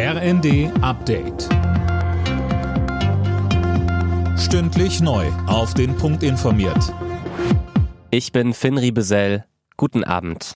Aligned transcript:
RND 0.00 0.70
Update. 0.80 1.48
Stündlich 4.38 5.00
neu. 5.00 5.26
Auf 5.48 5.74
den 5.74 5.96
Punkt 5.96 6.22
informiert. 6.22 6.94
Ich 8.12 8.30
bin 8.30 8.54
Finn 8.54 8.78
Riebesell. 8.78 9.44
Guten 9.76 10.04
Abend. 10.04 10.52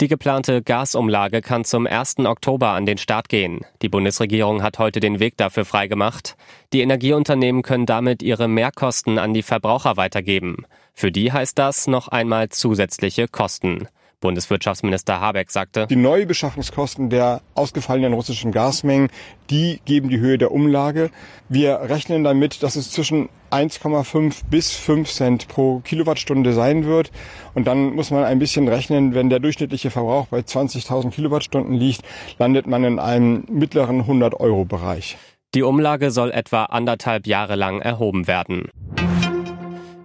Die 0.00 0.08
geplante 0.08 0.62
Gasumlage 0.62 1.42
kann 1.42 1.66
zum 1.66 1.86
1. 1.86 2.20
Oktober 2.20 2.68
an 2.70 2.86
den 2.86 2.96
Start 2.96 3.28
gehen. 3.28 3.66
Die 3.82 3.90
Bundesregierung 3.90 4.62
hat 4.62 4.78
heute 4.78 5.00
den 5.00 5.20
Weg 5.20 5.36
dafür 5.36 5.66
freigemacht. 5.66 6.34
Die 6.72 6.80
Energieunternehmen 6.80 7.60
können 7.60 7.84
damit 7.84 8.22
ihre 8.22 8.48
Mehrkosten 8.48 9.18
an 9.18 9.34
die 9.34 9.42
Verbraucher 9.42 9.98
weitergeben. 9.98 10.64
Für 10.94 11.12
die 11.12 11.32
heißt 11.32 11.58
das 11.58 11.86
noch 11.86 12.08
einmal 12.08 12.48
zusätzliche 12.48 13.28
Kosten. 13.28 13.88
Bundeswirtschaftsminister 14.20 15.20
Habeck 15.20 15.50
sagte, 15.50 15.86
Die 15.86 15.96
Neubeschaffungskosten 15.96 17.10
der 17.10 17.42
ausgefallenen 17.54 18.12
russischen 18.12 18.52
Gasmengen, 18.52 19.10
die 19.50 19.80
geben 19.84 20.08
die 20.08 20.18
Höhe 20.18 20.38
der 20.38 20.52
Umlage. 20.52 21.10
Wir 21.48 21.80
rechnen 21.82 22.24
damit, 22.24 22.62
dass 22.62 22.76
es 22.76 22.90
zwischen 22.90 23.28
1,5 23.50 24.42
bis 24.50 24.72
5 24.72 25.10
Cent 25.10 25.48
pro 25.48 25.80
Kilowattstunde 25.80 26.52
sein 26.52 26.84
wird. 26.84 27.10
Und 27.54 27.66
dann 27.66 27.94
muss 27.94 28.10
man 28.10 28.24
ein 28.24 28.38
bisschen 28.38 28.68
rechnen, 28.68 29.14
wenn 29.14 29.30
der 29.30 29.38
durchschnittliche 29.38 29.90
Verbrauch 29.90 30.26
bei 30.26 30.40
20.000 30.40 31.10
Kilowattstunden 31.10 31.74
liegt, 31.74 32.02
landet 32.38 32.66
man 32.66 32.84
in 32.84 32.98
einem 32.98 33.44
mittleren 33.48 34.02
100-Euro-Bereich. 34.02 35.16
Die 35.54 35.62
Umlage 35.62 36.10
soll 36.10 36.30
etwa 36.30 36.64
anderthalb 36.64 37.26
Jahre 37.26 37.56
lang 37.56 37.80
erhoben 37.80 38.26
werden. 38.26 38.68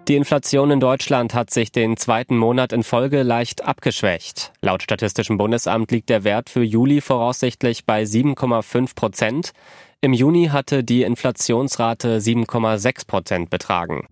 Die 0.09 0.17
Inflation 0.17 0.69
in 0.69 0.81
Deutschland 0.81 1.33
hat 1.33 1.49
sich 1.49 1.71
den 1.71 1.95
zweiten 1.95 2.37
Monat 2.37 2.73
in 2.73 2.83
Folge 2.83 3.23
leicht 3.23 3.63
abgeschwächt. 3.63 4.51
Laut 4.61 4.83
Statistischem 4.83 5.37
Bundesamt 5.37 5.91
liegt 5.91 6.09
der 6.09 6.25
Wert 6.25 6.49
für 6.49 6.61
Juli 6.61 6.99
voraussichtlich 6.99 7.85
bei 7.85 8.03
7,5 8.03 8.95
Prozent. 8.95 9.53
Im 10.01 10.11
Juni 10.11 10.47
hatte 10.47 10.83
die 10.83 11.03
Inflationsrate 11.03 12.17
7,6 12.17 13.07
Prozent 13.07 13.49
betragen. 13.49 14.05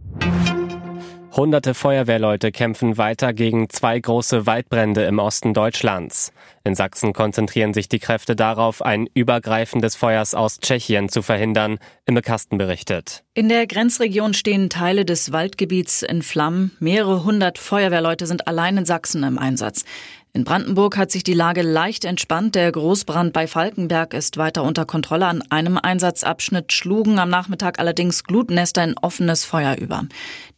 Hunderte 1.34 1.74
Feuerwehrleute 1.74 2.52
kämpfen 2.52 2.98
weiter 2.98 3.32
gegen 3.32 3.70
zwei 3.70 3.98
große 3.98 4.46
Waldbrände 4.46 5.06
im 5.06 5.18
Osten 5.18 5.54
Deutschlands. 5.54 6.34
In 6.66 6.76
Sachsen 6.76 7.14
konzentrieren 7.14 7.74
sich 7.74 7.88
die 7.88 8.00
Kräfte 8.00 8.36
darauf, 8.36 8.82
ein 8.82 9.08
Übergreifen 9.14 9.82
des 9.82 9.96
Feuers 9.96 10.36
aus 10.36 10.60
Tschechien 10.60 11.08
zu 11.08 11.22
verhindern, 11.22 11.80
Imme 12.06 12.22
Kasten 12.22 12.58
berichtet. 12.58 13.24
In 13.34 13.48
der 13.48 13.66
Grenzregion 13.66 14.34
stehen 14.34 14.70
Teile 14.70 15.06
des 15.06 15.32
Waldgebiets 15.32 16.02
in 16.02 16.22
Flammen. 16.22 16.76
Mehrere 16.82 17.24
hundert 17.24 17.58
Feuerwehrleute 17.58 18.26
sind 18.26 18.50
allein 18.50 18.80
in 18.80 18.86
Sachsen 18.86 19.24
im 19.24 19.40
Einsatz. 19.40 19.86
In 20.34 20.46
Brandenburg 20.46 20.96
hat 20.96 21.12
sich 21.12 21.24
die 21.26 21.34
Lage 21.34 21.62
leicht 21.62 22.06
entspannt. 22.06 22.56
Der 22.56 22.72
Großbrand 22.72 23.34
bei 23.34 23.48
Falkenberg 23.48 24.14
ist 24.14 24.38
weiter 24.38 24.64
unter 24.64 24.86
Kontrolle. 24.86 25.26
An 25.26 25.44
einem 25.50 25.78
Einsatzabschnitt 25.78 26.72
schlugen 26.72 27.20
am 27.20 27.30
Nachmittag 27.30 27.80
allerdings 27.80 28.24
Glutnester 28.24 28.82
in 28.82 28.96
offenes 29.02 29.44
Feuer 29.44 29.76
über. 29.76 30.06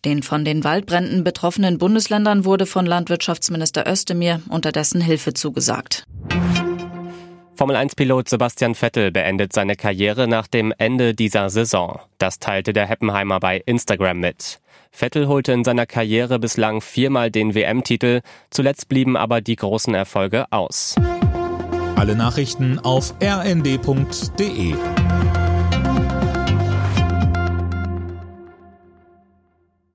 Den 0.06 0.22
von 0.22 0.46
den 0.46 0.64
Waldbränden 0.64 1.24
betroffenen 1.24 1.80
Bundesländern 1.80 2.46
wurde 2.46 2.68
von 2.68 2.86
Landwirtschaftsminister 2.86 3.90
Özdemir 3.92 4.44
unterdessen 4.48 5.02
Hilfe 5.02 5.34
zugesagt. 5.34 6.04
Formel-1-Pilot 7.64 8.28
Sebastian 8.28 8.76
Vettel 8.76 9.10
beendet 9.10 9.54
seine 9.54 9.78
Karriere 9.78 10.28
nach 10.28 10.48
dem 10.48 10.74
Ende 10.78 11.14
dieser 11.14 11.50
Saison. 11.50 11.98
Das 12.18 12.40
teilte 12.40 12.74
der 12.74 12.88
Heppenheimer 12.88 13.40
bei 13.40 13.64
Instagram 13.66 14.20
mit. 14.20 14.60
Vettel 14.92 15.30
holte 15.30 15.54
in 15.54 15.64
seiner 15.64 15.86
Karriere 15.86 16.40
bislang 16.40 16.82
viermal 16.82 17.32
den 17.32 17.56
WM-Titel, 17.56 18.20
zuletzt 18.50 18.90
blieben 18.90 19.16
aber 19.16 19.40
die 19.40 19.56
großen 19.56 19.94
Erfolge 19.94 20.46
aus. 20.52 20.96
Alle 21.96 22.18
Nachrichten 22.18 22.80
auf 22.80 23.14
rnd.de 23.24 24.74